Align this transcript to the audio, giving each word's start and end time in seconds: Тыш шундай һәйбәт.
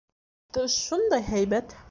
Тыш 0.57 0.79
шундай 0.87 1.25
һәйбәт. 1.31 1.79